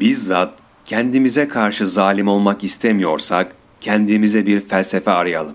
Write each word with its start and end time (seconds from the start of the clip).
Bizzat 0.00 0.58
kendimize 0.84 1.48
karşı 1.48 1.86
zalim 1.86 2.28
olmak 2.28 2.64
istemiyorsak 2.64 3.54
kendimize 3.80 4.46
bir 4.46 4.60
felsefe 4.60 5.10
arayalım. 5.10 5.54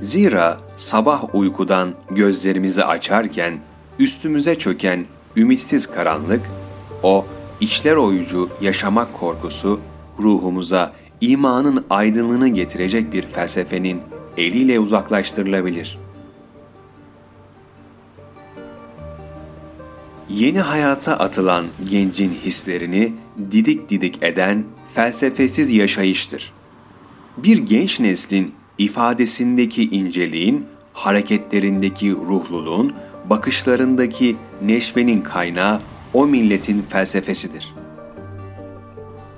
Zira 0.00 0.60
sabah 0.76 1.34
uykudan 1.34 1.94
gözlerimizi 2.10 2.84
açarken 2.84 3.58
üstümüze 3.98 4.54
çöken 4.58 5.04
ümitsiz 5.36 5.86
karanlık, 5.86 6.40
o 7.02 7.26
içler 7.60 7.96
oyucu 7.96 8.50
yaşamak 8.60 9.14
korkusu 9.14 9.80
ruhumuza 10.18 10.92
imanın 11.20 11.84
aydınlığını 11.90 12.48
getirecek 12.48 13.12
bir 13.12 13.22
felsefenin 13.22 14.00
eliyle 14.36 14.80
uzaklaştırılabilir. 14.80 15.98
Yeni 20.30 20.60
hayata 20.60 21.16
atılan 21.16 21.66
gencin 21.90 22.30
hislerini 22.30 23.12
didik 23.50 23.88
didik 23.88 24.22
eden 24.22 24.64
felsefesiz 24.94 25.72
yaşayıştır. 25.72 26.52
Bir 27.36 27.58
genç 27.58 28.00
neslin 28.00 28.54
ifadesindeki 28.78 29.90
inceliğin, 29.90 30.66
hareketlerindeki 30.92 32.12
ruhluluğun, 32.12 32.92
bakışlarındaki 33.30 34.36
neşvenin 34.62 35.20
kaynağı 35.22 35.80
o 36.12 36.26
milletin 36.26 36.82
felsefesidir. 36.88 37.74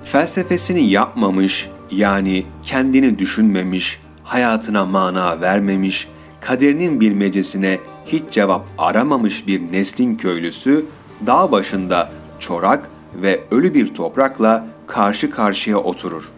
Felsefesini 0.03 0.89
yapmamış, 0.89 1.69
yani 1.91 2.45
kendini 2.63 3.19
düşünmemiş, 3.19 3.99
hayatına 4.23 4.85
mana 4.85 5.41
vermemiş, 5.41 6.07
kaderinin 6.41 6.99
bilmecesine 6.99 7.79
hiç 8.05 8.23
cevap 8.31 8.67
aramamış 8.77 9.47
bir 9.47 9.71
neslin 9.71 10.15
köylüsü, 10.15 10.85
dağ 11.27 11.51
başında 11.51 12.11
çorak 12.39 12.89
ve 13.15 13.43
ölü 13.51 13.73
bir 13.73 13.93
toprakla 13.93 14.67
karşı 14.87 15.31
karşıya 15.31 15.77
oturur. 15.77 16.29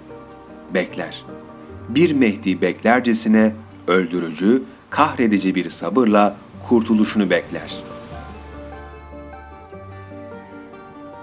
Bekler. 0.74 1.24
Bir 1.90 2.14
Mehdi 2.14 2.62
beklercesine 2.62 3.56
öldürücü, 3.88 4.64
kahredici 4.90 5.56
bir 5.56 5.70
sabırla 5.70 6.38
kurtuluşunu 6.70 7.30
bekler. 7.30 7.76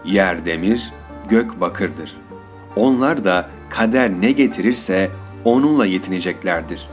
Yer 0.04 0.44
demir, 0.44 0.92
gök 1.28 1.60
bakırdır. 1.60 2.16
Onlar 2.76 3.24
da 3.24 3.50
kader 3.70 4.20
ne 4.20 4.32
getirirse 4.32 5.10
onunla 5.44 5.86
yetineceklerdir. 5.86 6.88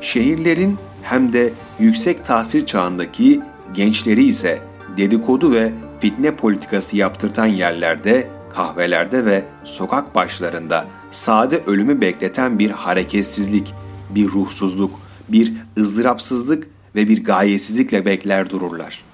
Şehirlerin 0.00 0.78
hem 1.04 1.32
de 1.32 1.52
yüksek 1.78 2.24
tahsil 2.24 2.66
çağındaki 2.66 3.40
gençleri 3.74 4.24
ise 4.24 4.60
dedikodu 4.96 5.52
ve 5.52 5.72
fitne 6.00 6.36
politikası 6.36 6.96
yaptırtan 6.96 7.46
yerlerde, 7.46 8.28
kahvelerde 8.54 9.24
ve 9.24 9.44
sokak 9.64 10.14
başlarında 10.14 10.86
sade 11.10 11.62
ölümü 11.66 12.00
bekleten 12.00 12.58
bir 12.58 12.70
hareketsizlik, 12.70 13.74
bir 14.10 14.28
ruhsuzluk, 14.28 15.00
bir 15.28 15.52
ızdırapsızlık 15.78 16.68
ve 16.94 17.08
bir 17.08 17.24
gayesizlikle 17.24 18.04
bekler 18.04 18.50
dururlar. 18.50 19.04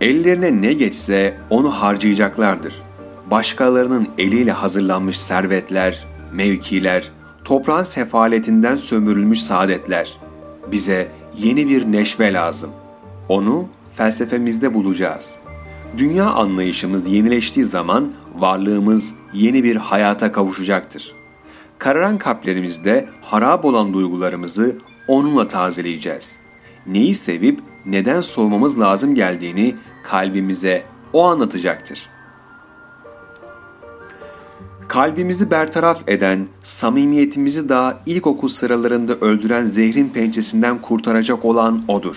Ellerine 0.00 0.62
ne 0.62 0.72
geçse 0.72 1.38
onu 1.50 1.70
harcayacaklardır. 1.70 2.74
Başkalarının 3.30 4.08
eliyle 4.18 4.52
hazırlanmış 4.52 5.20
servetler, 5.20 6.06
mevkiler, 6.32 7.10
toprağın 7.44 7.82
sefaletinden 7.82 8.76
sömürülmüş 8.76 9.42
saadetler. 9.42 10.16
Bize 10.72 11.08
yeni 11.38 11.68
bir 11.68 11.92
neşve 11.92 12.32
lazım. 12.32 12.70
Onu 13.28 13.68
felsefemizde 13.94 14.74
bulacağız. 14.74 15.36
Dünya 15.98 16.30
anlayışımız 16.30 17.08
yenileştiği 17.08 17.64
zaman 17.64 18.12
varlığımız 18.34 19.14
yeni 19.32 19.64
bir 19.64 19.76
hayata 19.76 20.32
kavuşacaktır. 20.32 21.12
Kararan 21.78 22.18
kalplerimizde 22.18 23.08
harap 23.22 23.64
olan 23.64 23.94
duygularımızı 23.94 24.76
onunla 25.08 25.48
tazeleyeceğiz. 25.48 26.36
Neyi 26.86 27.14
sevip 27.14 27.60
neden 27.86 28.20
soğumamız 28.20 28.80
lazım 28.80 29.14
geldiğini 29.14 29.74
kalbimize 30.02 30.82
o 31.12 31.24
anlatacaktır. 31.24 32.13
Kalbimizi 34.94 35.50
bertaraf 35.50 36.08
eden, 36.08 36.48
samimiyetimizi 36.62 37.68
daha 37.68 38.00
ilkokul 38.06 38.48
sıralarında 38.48 39.14
öldüren 39.14 39.66
zehrin 39.66 40.08
pençesinden 40.08 40.82
kurtaracak 40.82 41.44
olan 41.44 41.84
O'dur. 41.88 42.16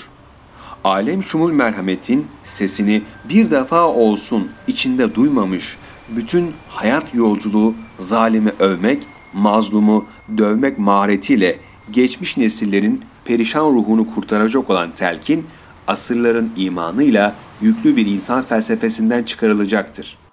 Alem 0.83 1.23
şumul 1.23 1.51
merhametin 1.51 2.27
sesini 2.43 3.01
bir 3.29 3.51
defa 3.51 3.87
olsun 3.87 4.49
içinde 4.67 5.15
duymamış, 5.15 5.77
bütün 6.09 6.51
hayat 6.69 7.15
yolculuğu 7.15 7.73
zalimi 7.99 8.51
övmek, 8.59 9.03
mazlumu 9.33 10.05
dövmek 10.37 10.79
maharetiyle 10.79 11.59
geçmiş 11.91 12.37
nesillerin 12.37 13.01
perişan 13.25 13.73
ruhunu 13.73 14.13
kurtaracak 14.15 14.69
olan 14.69 14.91
telkin, 14.91 15.45
asırların 15.87 16.51
imanıyla 16.57 17.35
yüklü 17.61 17.95
bir 17.95 18.05
insan 18.05 18.43
felsefesinden 18.43 19.23
çıkarılacaktır.'' 19.23 20.26